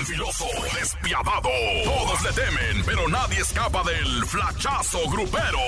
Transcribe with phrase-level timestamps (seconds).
[0.00, 0.46] Bien filoso,
[0.78, 1.50] despiadado.
[1.84, 5.58] Todos le temen, pero nadie escapa del flachazo grupero.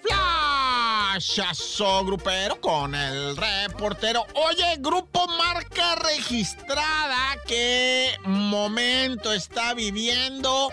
[0.00, 4.24] Flashazo grupero con el reportero.
[4.34, 7.36] Oye, grupo marca registrada.
[7.46, 10.70] ¿Qué momento está viviendo?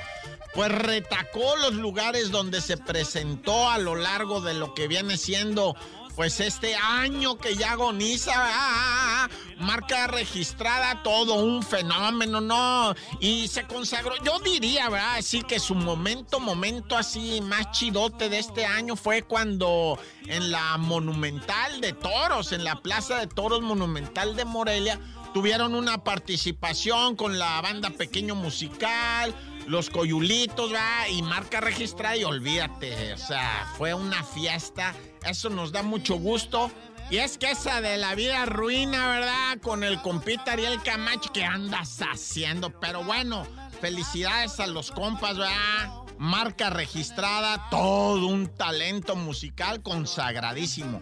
[0.53, 5.75] Pues retacó los lugares donde se presentó a lo largo de lo que viene siendo
[6.15, 12.93] pues este año que ya agoniza, ah, marca registrada, todo un fenómeno, ¿no?
[13.19, 15.17] Y se consagró, yo diría, ¿verdad?
[15.17, 20.77] Así que su momento, momento así más chidote de este año fue cuando en la
[20.77, 24.99] Monumental de Toros, en la Plaza de Toros Monumental de Morelia,
[25.33, 29.33] tuvieron una participación con la banda Pequeño Musical,
[29.71, 34.93] los coyulitos, va, y marca registrada y olvídate, o sea, fue una fiesta,
[35.25, 36.69] eso nos da mucho gusto.
[37.09, 39.59] Y es que esa de la vida ruina, ¿verdad?
[39.61, 42.79] Con el compita Ariel Camacho, que andas haciendo?
[42.79, 43.45] Pero bueno,
[43.79, 45.89] felicidades a los compas, ¿verdad?
[46.17, 51.01] Marca registrada, todo un talento musical consagradísimo.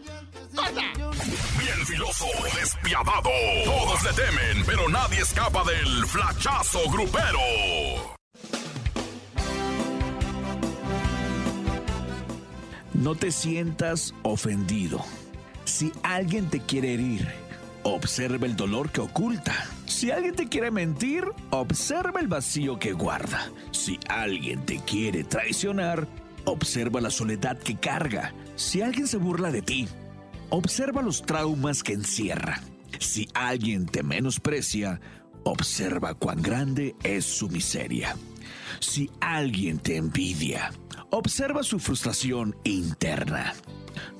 [1.57, 3.29] Bien filoso, despiadado.
[3.65, 8.18] Todos le temen, pero nadie escapa del flachazo grupero.
[12.99, 14.99] No te sientas ofendido.
[15.63, 17.25] Si alguien te quiere herir,
[17.83, 19.55] observa el dolor que oculta.
[19.85, 23.53] Si alguien te quiere mentir, observa el vacío que guarda.
[23.71, 26.09] Si alguien te quiere traicionar,
[26.43, 28.33] observa la soledad que carga.
[28.57, 29.87] Si alguien se burla de ti,
[30.49, 32.61] observa los traumas que encierra.
[32.99, 34.99] Si alguien te menosprecia,
[35.45, 38.17] observa cuán grande es su miseria.
[38.81, 40.73] Si alguien te envidia,
[41.11, 43.53] observa su frustración interna.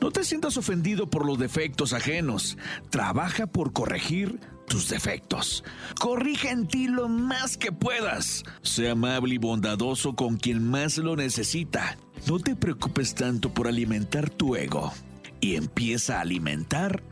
[0.01, 2.57] No te sientas ofendido por los defectos ajenos.
[2.89, 5.63] Trabaja por corregir tus defectos.
[5.99, 8.43] Corrige en ti lo más que puedas.
[8.61, 11.97] Sé amable y bondadoso con quien más lo necesita.
[12.27, 14.93] No te preocupes tanto por alimentar tu ego
[15.41, 17.03] y empieza a alimentar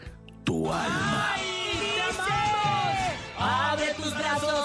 [0.44, 1.35] tu alma.
[3.40, 4.56] Abre tus brazos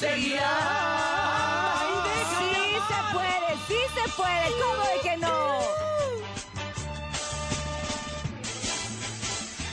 [0.00, 1.80] lo conseguirás.
[2.38, 2.54] Sí
[2.88, 4.46] se puede, sí se puede.
[4.60, 5.36] ¿Cómo de que no?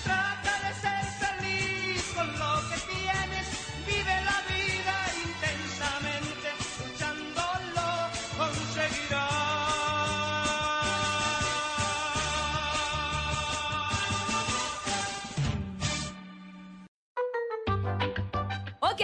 [0.04, 3.48] Trata de ser feliz con lo que tienes,
[3.86, 4.96] vive la vida
[5.26, 6.50] intensamente,
[6.84, 7.88] luchándolo
[8.38, 9.38] conseguirás.
[18.82, 19.02] Ok,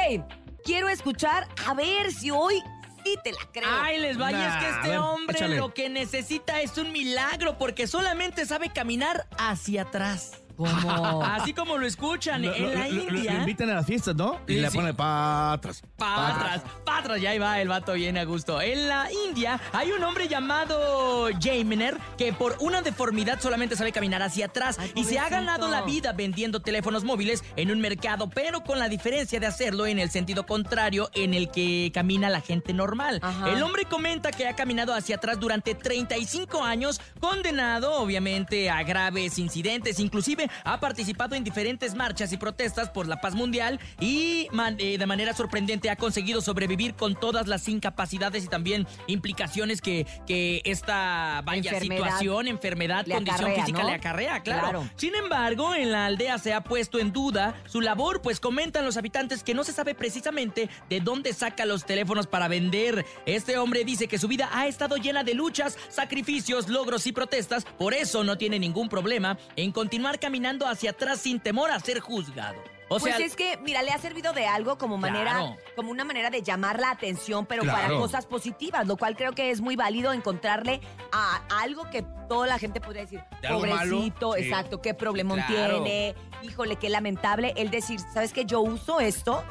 [0.63, 2.62] quiero escuchar a ver si hoy
[3.03, 3.69] sí te la creo.
[3.69, 5.57] Ay, les vaya, Nah, es que este ver, hombre échale.
[5.57, 10.43] lo que necesita es un milagro porque solamente sabe caminar hacia atrás.
[11.24, 13.34] Así como lo escuchan Lo- en lo- la lo- India.
[13.34, 14.40] Lo invitan a las fiestas, ¿no?
[14.47, 14.78] Y Sí, le sí.
[14.78, 15.81] pone para atrás.
[15.97, 18.62] Pa' atrás, pa' atrás, ya ahí va el vato bien a gusto.
[18.62, 24.22] En la India hay un hombre llamado Jaymener que por una deformidad solamente sabe caminar
[24.22, 28.30] hacia atrás Ay, y se ha ganado la vida vendiendo teléfonos móviles en un mercado,
[28.30, 32.42] pero con la diferencia de hacerlo en el sentido contrario en el que camina la
[32.42, 33.19] gente normal.
[33.22, 33.50] Ajá.
[33.50, 39.40] El hombre comenta que ha caminado hacia atrás durante 35 años, condenado obviamente a graves
[39.40, 44.76] incidentes, inclusive ha participado en diferentes marchas y protestas por la paz mundial y man-
[44.80, 50.06] eh, de manera sorprendente ha conseguido sobrevivir con todas las incapacidades y también implicaciones que,
[50.28, 53.88] que esta vaya Enfermedad situación, enfermedad, condición acarrea, física ¿no?
[53.90, 54.62] le acarrea, claro.
[54.70, 54.90] Claro.
[54.96, 58.98] Sin embargo, en la aldea se ha puesto en duda su labor, pues comentan los
[58.98, 63.06] habitantes que no se sabe precisamente de dónde saca los teléfonos para vender.
[63.25, 67.66] Este hombre dice que su vida ha estado llena de luchas, sacrificios, logros y protestas,
[67.78, 70.33] por eso no tiene ningún problema en continuar caminando
[70.68, 72.57] hacia atrás sin temor a ser juzgado.
[72.90, 75.57] O pues sea, es que, mira, le ha servido de algo como manera, Claro.
[75.75, 77.81] como una manera de llamar la atención, pero Claro.
[77.81, 80.80] para cosas positivas, lo cual creo que es muy válido encontrarle
[81.12, 84.44] a, algo que toda la gente podría decir, pobrecito, Sí.
[84.44, 85.81] exacto, qué problemón Claro.
[85.84, 87.54] tiene, híjole, qué lamentable.
[87.56, 88.46] El decir, ¿sabes qué?
[88.46, 89.44] Yo uso esto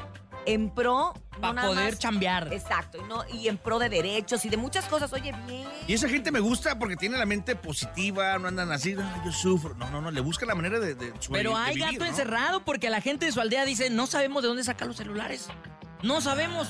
[0.45, 1.13] en pro.
[1.33, 2.53] no para nada poder más- chambear.
[2.53, 5.11] Exacto, y, no, y en pro de derechos y de muchas cosas.
[5.13, 5.67] Oye, bien.
[5.87, 9.31] Y esa gente me gusta porque tiene la mente positiva, no andan así, "Ay, yo
[9.31, 9.73] sufro.
[9.75, 12.09] No, no, no, le busca la manera de, de Pero de hay vivir, gato ¿no?
[12.09, 15.47] encerrado porque la gente de su aldea dice, no sabemos de dónde sacar los celulares.
[16.03, 16.67] No sabemos.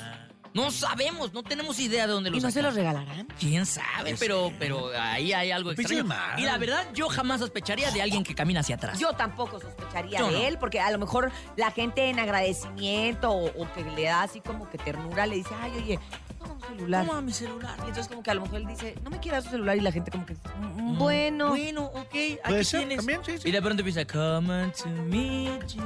[0.53, 3.27] No sabemos, no tenemos idea de dónde ¿Y los no se los regalarán?
[3.39, 4.15] ¿Quién sabe?
[4.19, 6.05] Pero, pero ahí hay algo extraño.
[6.37, 8.99] Y la verdad, yo jamás sospecharía de alguien que camina hacia atrás.
[8.99, 10.37] Yo tampoco sospecharía Yo de no.
[10.47, 14.41] él, porque a lo mejor la gente en agradecimiento o, o que le da así
[14.41, 15.99] como que ternura le dice, ay, oye,
[16.39, 17.05] toma un celular.
[17.07, 17.75] Toma mi celular.
[17.79, 19.81] Y entonces como que a lo mejor él dice, no me quieras su celular y
[19.81, 21.49] la gente como que, "Mm, bueno.
[21.49, 22.05] Bueno, ok.
[22.13, 22.97] Aquí Puede ser, tienes.
[22.97, 23.49] también, sí, sí.
[23.49, 25.83] Y de pronto empieza, come on to meet you.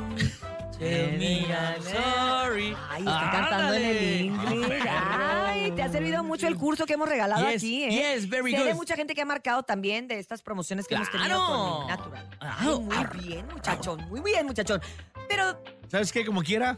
[0.79, 2.75] Tell me I'm sorry.
[2.89, 4.83] Ay, está cantando en el inglés.
[4.89, 7.89] Ay, te ha servido mucho el curso que hemos regalado Yes, aquí, ¿eh?
[8.15, 8.75] yes, very Sé de good.
[8.77, 11.77] mucha gente que ha marcado también de estas promociones que hemos tenido ¡Claro!
[11.79, 12.29] con Natural.
[12.39, 13.17] Ah, Ay, muy arr.
[13.17, 14.81] bien, muchachón, muy bien, muchachón.
[15.27, 16.25] Pero ¿Sabes qué?
[16.25, 16.77] Como quiera.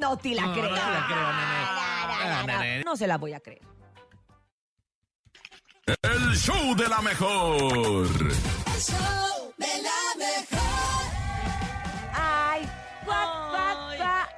[0.00, 0.64] no te la No, no creo.
[0.68, 1.64] te la creo, nene.
[2.28, 2.84] Ah, nene.
[2.84, 3.62] No se la voy a creer.
[6.02, 8.08] El show de la mejor.
[8.66, 9.95] Ay, cuac, cuac, Ay,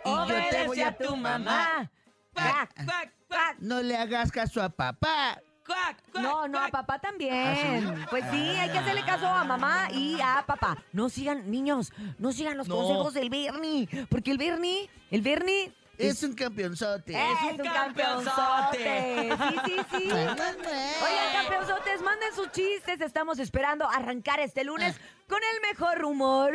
[0.04, 1.90] y yo te voy a tu mamá.
[2.32, 3.56] Cuac, Cuac, cuac.
[3.58, 5.40] No le hagas caso a papá.
[5.66, 8.06] cuac, cuac, No, no, a papá también.
[8.10, 10.78] Pues sí, hay que hacerle caso a mamá y a papá.
[10.92, 12.76] No sigan, niños, no sigan los No.
[12.76, 13.88] consejos del Bernie.
[14.08, 17.12] Porque el Bernie, el Bernie Es un campeonzote.
[17.12, 19.30] Es un campeonzote.
[19.36, 20.04] Sí, sí, sí.
[20.12, 23.00] Oigan, campeonzotes, manden sus chistes.
[23.00, 24.96] Estamos esperando arrancar este lunes
[25.28, 26.54] con el mejor humor,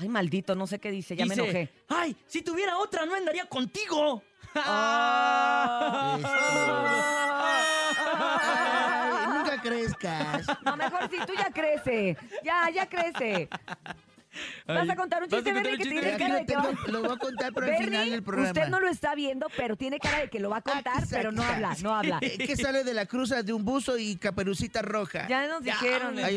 [0.00, 1.72] Ay, maldito, no sé qué dice, ya dice, me enojé.
[1.88, 4.22] Ay, si tuviera otra no andaría contigo.
[4.66, 6.18] Ah.
[8.42, 10.46] Ay, nunca crezcas.
[10.64, 12.16] No, mejor si tú ya crece.
[12.42, 13.48] Ya, ya crece.
[14.68, 16.70] ¿Vas a contar un ¿vas a chiste, contar Bernie, que Aquí cara de que va...
[16.88, 18.48] lo voy a contar, pero al final del programa.
[18.50, 21.06] usted no lo está viendo, pero tiene cara de que lo va a contar, Aquí
[21.10, 22.20] pero no habla, no habla.
[22.20, 25.26] ¿Qué sale de la cruza de un buzo y caperucita roja?
[25.28, 26.18] Ya nos dijeron.
[26.18, 26.28] Ah,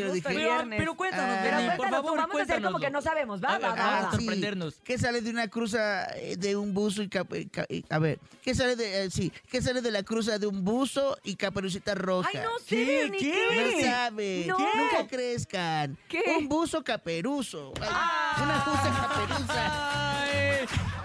[0.70, 1.40] Pero, cuéntanos, Ah.
[1.42, 3.42] Pero Bernie, por favor, vamos a hacer como que no sabemos.
[3.42, 4.08] Va, A ver, va, va, vamos va.
[4.08, 4.80] a sorprendernos.
[4.82, 8.54] ¿Qué sale de una cruza eh, de un buzo y eh, eh, a ver, ¿qué
[8.54, 12.28] sale de eh, sí, qué sale de la cruza de un buzo y caperucita roja?
[12.32, 13.76] Ay, no sé, ¿Qué?
[13.80, 14.46] No sabe.
[14.48, 15.98] Nunca crezcan.
[16.08, 16.22] ¿Qué?
[16.38, 17.72] Un buzo caperuzo.
[17.80, 19.62] Ay, Una buza caperuza.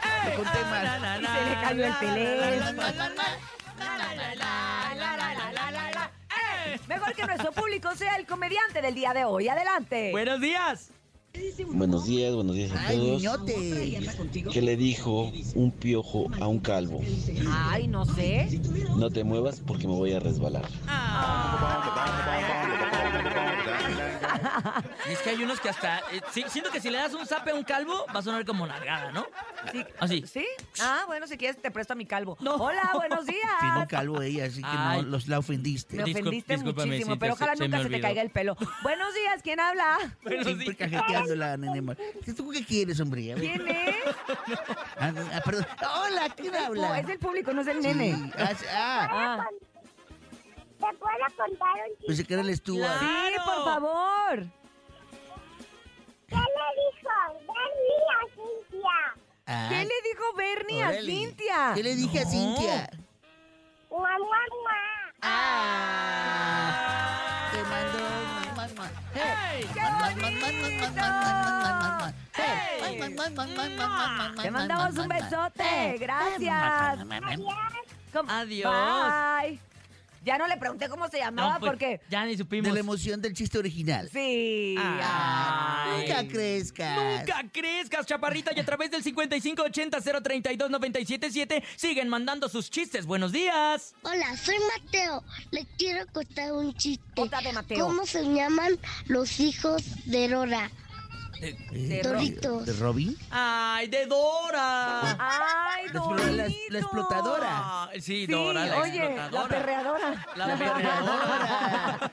[0.01, 0.83] Ay, Te conté mal.
[0.85, 2.81] na, na, Y na, se le cayó el teléfono.
[6.87, 9.47] Mejor que nuestro público sea el comediante del día de hoy.
[9.47, 10.11] Adelante.
[10.11, 10.91] Buenos días.
[11.67, 13.17] Buenos días, buenos días a Ay, todos.
[13.21, 13.99] niñote.
[14.51, 17.01] ¿Qué le dijo un piojo a un calvo?
[17.69, 18.59] Ay, no sé.
[18.95, 20.65] No te muevas porque me voy a resbalar.
[20.67, 21.96] Y
[25.09, 25.99] es que hay unos que hasta.
[26.11, 28.45] eh, sí, siento que si le das un zape a un calvo, va a sonar
[28.45, 29.25] como nalgada, ¿no?
[29.71, 29.85] Sí.
[29.99, 30.25] Así.
[30.27, 30.45] ¿Sí?
[30.81, 32.37] Ah, bueno, si quieres te presto a mi calvo.
[32.39, 32.55] No.
[32.55, 33.41] Hola, buenos días.
[33.59, 35.01] Tiene un calvo ella, así que Ay.
[35.01, 35.97] no los la ofendiste.
[35.97, 38.55] Me ofendiste muchísimo, sí, pero ojalá se nunca se te caiga el pelo.
[38.83, 39.97] Buenos días, ¿quién habla?
[40.23, 40.77] Buenos Siempre días.
[40.77, 41.95] cajeteándola, nene.
[42.35, 43.31] ¿Tú qué quieres, hombre?
[43.31, 43.43] A ver.
[43.43, 43.95] ¿Quién es?
[44.99, 45.67] Ah, ah, perdón.
[46.03, 46.99] Hola, ¿quién habla?
[46.99, 47.87] Es el público, no es el Sí.
[47.87, 48.31] nene.
[48.37, 49.47] Ah, sí, ah, Ah,
[50.89, 52.05] ¿Te puedo contar un chiste?
[52.05, 52.99] Pues se queda el Stuart.
[52.99, 53.29] ¡Claro!
[53.29, 54.45] Sí, por favor.
[56.27, 57.13] ¿Qué le dijo
[57.47, 58.99] Bernie a Cintia?
[59.69, 61.71] ¿Qué le dijo Bernie a Cintia?
[61.75, 62.89] ¿Qué le dije a Cintia?
[63.91, 64.79] ¡Mamá, mamá!
[65.21, 66.57] ¡Ah!
[67.51, 67.99] Te mandó
[73.35, 74.41] mamá, mamá.
[74.41, 75.97] Te mandamos un besote.
[75.99, 76.99] Gracias.
[77.01, 78.25] Adiós.
[78.29, 78.71] Adiós.
[79.41, 79.59] Bye.
[80.27, 82.01] Ya no le pregunté cómo se llamaba No, pues, porque...
[82.09, 82.73] Ya ni De supimos.
[82.73, 84.09] la emoción del chiste original.
[84.11, 84.75] Sí.
[84.77, 86.01] Ay.
[86.01, 86.97] Nunca crezcas.
[87.19, 93.05] Nunca crezcas, chaparrita, y a través del 5580-032-977 siguen mandando sus chistes.
[93.05, 93.95] Buenos días.
[94.03, 95.23] Hola, soy Mateo.
[95.51, 97.05] Le quiero contar un chiste.
[97.15, 97.87] Cuéntate, Mateo.
[97.87, 100.69] ¿Cómo se llaman los hijos de Dora?
[101.39, 102.65] Eh, De Doritos.
[102.65, 103.15] ¿De Robin?
[103.29, 105.15] ¡Ay, de Dora!
[105.19, 107.89] Ay, La explo- la- la explotadora.
[107.93, 109.47] Sí, Sí, Dora, la oye, la explotadora.
[109.47, 110.25] perreadora.
[110.35, 112.11] La perreadora.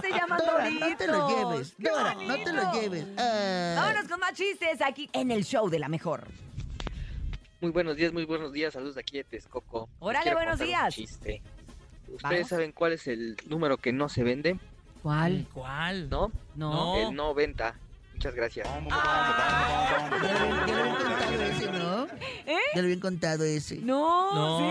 [0.00, 0.88] Se llaman Dora, Doritos.
[0.90, 1.74] no te lo lleves.
[1.78, 3.06] ¡Qué Dora, no te lo lleves.
[3.18, 3.74] Ah.
[3.76, 6.26] Vámonos con más chistes aquí en el show de la mejor.
[7.60, 8.72] Muy buenos días, muy buenos días.
[8.74, 9.88] Saludos de aquí de Texcoco.
[9.98, 10.94] Órale, buenos un días.
[10.94, 11.42] chiste.
[12.08, 12.48] ¿Ustedes Vamos.
[12.48, 14.58] saben cuál es el número que no se vende?
[15.02, 15.46] ¿Cuál?
[15.52, 16.08] ¿Cuál?
[16.08, 16.30] ¿No?
[16.54, 16.96] No.
[16.96, 17.74] El no venta.
[18.14, 18.66] Muchas gracias.
[18.66, 22.06] Ya lo habían contado ese, ¿no?
[22.46, 22.56] ¿Eh?
[22.74, 23.76] Ya lo habían contado ese.
[23.76, 24.64] No, No, ¿sí?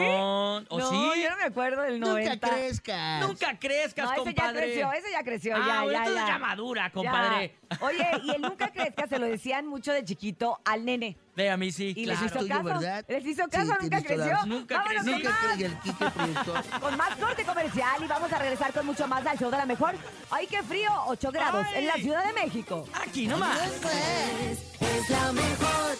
[0.69, 1.21] ¿o no, sí?
[1.21, 2.31] yo no me acuerdo del 90.
[2.33, 3.27] Nunca crezcas.
[3.27, 4.61] Nunca crezcas, No, ese ya compadre.
[4.65, 6.27] creció, ese ya creció, ah, ya, ya, ahorita ya.
[6.27, 6.91] ya madura, Ya.
[6.91, 7.55] compadre.
[7.81, 11.17] Oye, y el nunca crezca se lo decían mucho de chiquito al nene.
[11.35, 11.93] Ve a mí sí.
[11.95, 12.21] Y claro.
[12.21, 12.63] les hizo caso.
[12.63, 13.05] ¿verdad?
[13.07, 14.45] Les hizo Sí, caso, nunca toda la creció.
[14.45, 15.39] Nunca con Nunca más.
[15.39, 16.63] cre- y el Kike productor.
[16.81, 19.65] Con más corte comercial y vamos a regresar con mucho más al show de la
[19.65, 19.95] mejor.
[20.29, 20.89] ¡Ay, qué frío!
[21.07, 21.79] 8 grados Ay.
[21.81, 22.87] en la Ciudad de México.
[23.01, 23.59] Aquí nomás.
[24.79, 25.97] Es la mejor.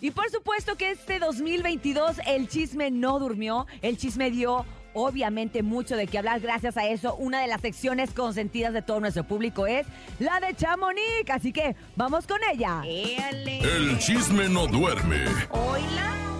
[0.00, 5.96] Y por supuesto que este 2022 el chisme no durmió, el chisme dio obviamente mucho
[5.96, 6.40] de qué hablar.
[6.40, 9.86] Gracias a eso, una de las secciones consentidas de todo nuestro público es
[10.18, 11.30] la de Chamonix.
[11.30, 12.82] Así que vamos con ella.
[12.84, 15.24] El chisme no duerme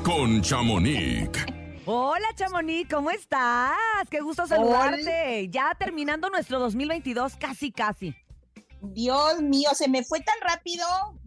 [0.02, 1.28] con Chamonix.
[1.85, 3.73] Hola Chamonix, ¿cómo estás?
[4.09, 5.49] Qué gusto saludarte.
[5.50, 8.14] Ya terminando nuestro 2022, casi casi.
[8.82, 10.84] Dios mío, se me fue tan rápido,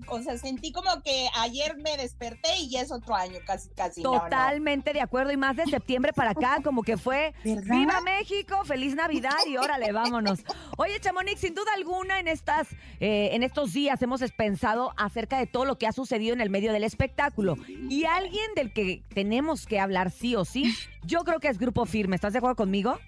[0.07, 4.03] o sea, sentí como que ayer me desperté y ya es otro año, casi, casi.
[4.03, 4.21] no, no.
[4.21, 7.75] Totalmente de acuerdo y más de septiembre para acá, como que fue ¿Verdad?
[7.75, 8.63] ¡Viva México!
[8.65, 9.37] ¡Feliz Navidad!
[9.47, 10.43] Y órale, vámonos.
[10.77, 12.67] Oye, Chamonix, sin duda alguna en estas,
[12.99, 16.49] eh, en estos días hemos pensado acerca de todo lo que ha sucedido en el
[16.49, 17.55] medio del espectáculo.
[17.89, 21.85] Y alguien del que tenemos que hablar sí o sí, yo creo que es Grupo
[21.85, 22.15] Firme.
[22.15, 22.99] ¿Estás de acuerdo conmigo?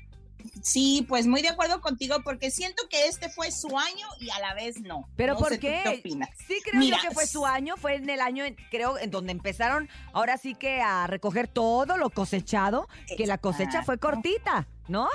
[0.62, 4.40] Sí, pues muy de acuerdo contigo porque siento que este fue su año y a
[4.40, 5.08] la vez no.
[5.16, 5.80] ¿Pero No por sé, ¿tú qué?
[5.84, 6.30] ¿Qué opinas?
[6.48, 9.10] Sí, creo Mira, yo que fue su año, fue en el año, en- creo, en
[9.12, 14.68] donde empezaron ahora sí que a recoger todo lo cosechado, que la cosecha fue cortita,
[14.88, 15.08] ¿no?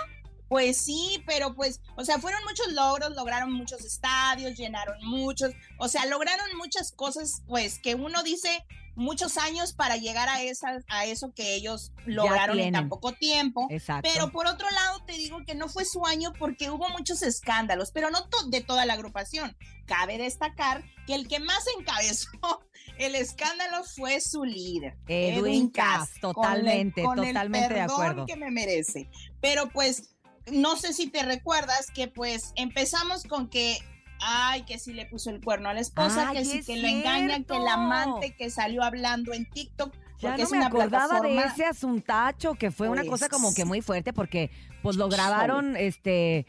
[0.52, 5.88] Pues sí, pero pues, o sea, fueron muchos logros, lograron muchos estadios, llenaron muchos, o
[5.88, 8.62] sea, lograron muchas cosas, pues, que uno dice
[8.94, 13.66] muchos años para llegar a esas, a eso que ellos lograron en tan poco tiempo.
[13.70, 14.06] Exacto.
[14.12, 17.90] Pero por otro lado, te digo que no fue su año porque hubo muchos escándalos,
[17.90, 19.56] pero no to- de toda la agrupación.
[19.86, 22.28] Cabe destacar que el que más encabezó
[22.98, 27.90] el escándalo fue su líder, Edwin Cass, con el- totalmente, con el totalmente de perdón
[27.94, 28.26] acuerdo.
[28.26, 29.08] que me merece.
[29.40, 30.10] Pero pues,
[30.50, 33.78] no sé si te recuerdas que pues empezamos con que
[34.24, 36.76] Ay, que sí le puso el cuerno a la esposa, Ay, que sí es que
[36.76, 40.58] lo engaña, que el amante que salió hablando en TikTok, Ya porque no es me
[40.58, 44.52] una acordaba de ese asuntacho, que fue una Pues, cosa como que muy fuerte porque
[44.80, 46.46] pues lo grabaron, este,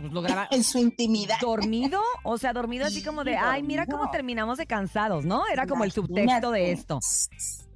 [0.00, 1.40] pues, lo grabaron en su intimidad.
[1.40, 5.42] dormido, o sea, dormido así como de, ay, mira cómo terminamos de cansados, ¿no?
[5.48, 7.00] Era como el subtexto de esto.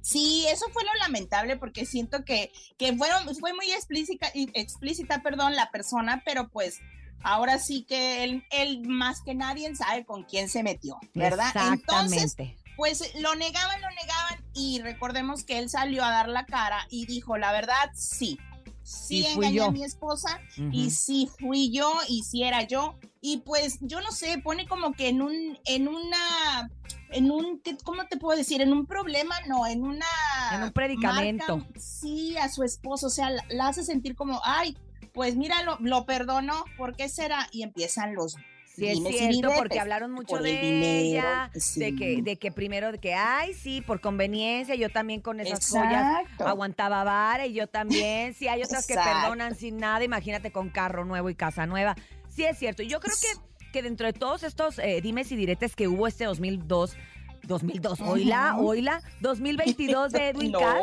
[0.07, 5.57] Sí, eso fue lo lamentable porque siento que, que fueron, fue muy explícita, explícita, perdón,
[5.57, 6.79] la persona, pero pues
[7.23, 11.51] ahora sí que él, él más que nadie sabe con quién se metió, ¿verdad?
[11.73, 12.57] Entonces, Exactamente.
[12.77, 17.05] pues lo negaban, lo negaban y recordemos que él salió a dar la cara y
[17.05, 18.39] dijo, la verdad, sí,
[18.83, 19.65] sí, engañé yo.
[19.65, 20.39] a mi esposa
[20.71, 24.93] y sí fui yo y sí era yo y pues yo no sé, pone como
[24.93, 26.69] que en un, en una,
[27.11, 28.61] en un, ¿qué- ¿cómo te puedo decir?
[28.61, 30.05] En un problema, no, en una...
[30.53, 31.57] En un predicamento.
[31.57, 34.77] marca, sí, a su esposo, o sea, la, la hace sentir como, ay,
[35.13, 37.47] pues mira, lo, lo perdonó, ¿por qué será?
[37.51, 41.59] Y empiezan los Sí, es cierto, porque hablaron mucho Por de el dinero, ella, de
[41.59, 41.95] sí.
[41.95, 46.05] que, de que primero, de que, ay, sí, por conveniencia, yo también con esas joyas
[46.21, 46.47] Exacto.
[46.47, 51.05] aguantaba vara y yo también, sí, hay otras que perdonan sin nada, imagínate con carro
[51.05, 51.95] nuevo y casa nueva.
[52.29, 53.39] Sí, es cierto, yo creo que,
[53.71, 56.95] que dentro de todos estos eh, dimes y diretes que hubo este 2002,
[57.43, 58.67] 2002, oíla, Ujú.
[58.69, 60.59] oíla, 2022 de Edwin No.
[60.59, 60.79] Cass,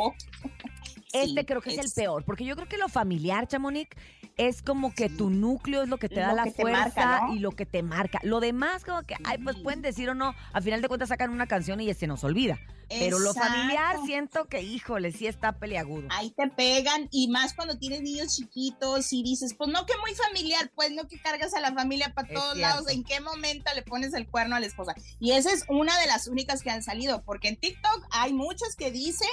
[1.06, 3.88] Sí, este creo que es el peor, porque yo creo que lo familiar, Chamonix,
[4.36, 7.34] es como que tu núcleo es lo que te da Lo la fuerza marca, ¿no?
[7.34, 8.18] y lo que te marca.
[8.22, 11.30] Lo demás, como que, ay, pues pueden decir o no, al final de cuentas sacan
[11.30, 12.58] una canción y se nos olvida.
[12.88, 16.06] Pero lo familiar siento que, híjole, sí está peleagudo.
[16.10, 20.14] Ahí te pegan y más cuando tienes niños chiquitos y dices, pues no que muy
[20.14, 22.74] familiar, pues no que cargas a la familia para Es todos cierto.
[22.74, 24.94] lados, ¿en qué momento le pones el cuerno a la esposa?
[25.18, 28.76] Y esa es una de las únicas que han salido, porque en TikTok hay muchos
[28.76, 29.28] que dicen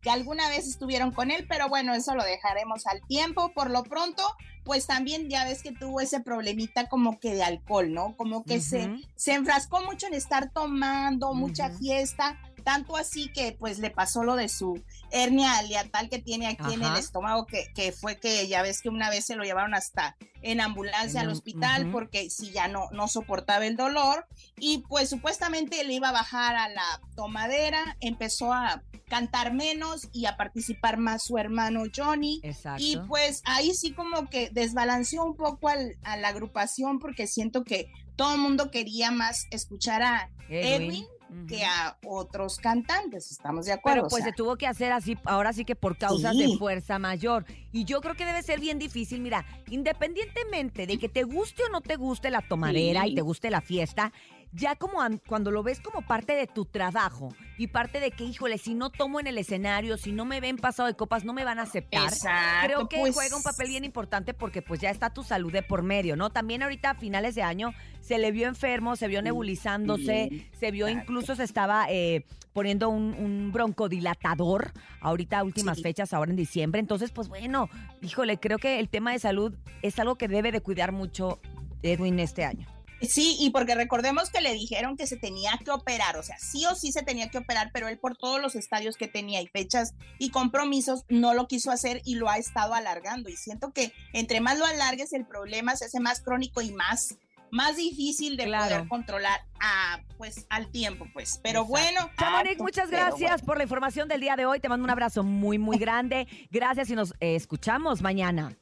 [0.00, 3.52] que alguna vez estuvieron con él, pero bueno, eso lo dejaremos al tiempo.
[3.52, 4.22] Por lo pronto,
[4.64, 8.16] pues también ya ves que tuvo ese problemita como que de alcohol, ¿no?
[8.16, 13.78] Como que se, se enfrascó mucho en estar tomando, mucha fiesta, tanto así que pues
[13.78, 17.92] le pasó lo de su hernia aliatal que tiene aquí en el estómago, que, que
[17.92, 21.32] fue que ya ves que una vez se lo llevaron hasta en ambulancia En al
[21.32, 24.26] hospital porque si ya no, no soportaba el dolor.
[24.58, 30.24] Y pues supuestamente le iba a bajar a la tomadera, empezó a cantar menos y
[30.24, 32.40] a participar más su hermano Johnny.
[32.42, 32.82] Exacto.
[32.82, 37.64] Y pues ahí sí como que desbalanceó un poco al- a la agrupación porque siento
[37.64, 41.04] que todo el mundo quería más escuchar a Edwin,
[41.46, 43.98] que a otros cantantes, estamos de acuerdo.
[44.02, 46.56] Pero pues o sea, se tuvo que hacer así, ahora sí que por causas de
[46.58, 47.44] fuerza mayor.
[47.72, 51.68] Y yo creo que debe ser bien difícil, mira, independientemente de que te guste o
[51.68, 53.10] no te guste la tomadera Sí.
[53.10, 54.12] y te guste la fiesta,
[54.52, 58.24] ya como an- cuando lo ves como parte de tu trabajo y parte de que,
[58.24, 61.32] híjole, si no tomo en el escenario, si no me ven pasado de copas, no
[61.32, 62.04] me van a aceptar.
[62.12, 63.14] Exacto, Creo que pues.
[63.14, 66.30] juega un papel bien importante porque pues ya está tu salud de por medio, ¿no?
[66.30, 70.88] También ahorita a finales de año se le vio enfermo, se vio nebulizándose, se vio
[70.88, 76.80] incluso se estaba eh, poniendo un, un broncodilatador ahorita últimas fechas, ahora en diciembre.
[76.80, 77.68] Entonces, pues bueno,
[78.02, 81.38] híjole, creo que el tema de salud es algo que debe de cuidar mucho
[81.82, 82.66] Edwin este año.
[83.00, 86.66] Sí, y porque recordemos que le dijeron que se tenía que operar, o sea, sí
[86.66, 89.46] o sí se tenía que operar, pero él por todos los estadios que tenía y
[89.46, 93.28] fechas y compromisos no lo quiso hacer y lo ha estado alargando.
[93.28, 97.16] Y siento que entre más lo alargues, el problema se hace más crónico y más,
[97.50, 101.40] más difícil de poder controlar a, pues, al tiempo, pues.
[101.42, 102.10] Pero bueno.
[102.18, 103.46] Chamonix, muchas gracias bueno.
[103.46, 104.60] por la información del día de hoy.
[104.60, 106.28] Te mando un abrazo muy, muy grande.
[106.50, 108.56] Gracias y nos eh, escuchamos mañana.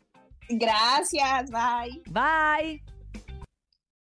[0.48, 2.02] Gracias, bye.
[2.06, 2.97] Bye.